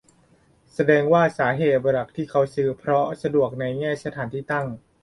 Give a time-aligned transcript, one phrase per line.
[0.73, 4.67] แสดงว่าสาเหตุหลักที่เขาซื้อเพราะสะดวกในแง่สถานที่ตั้ง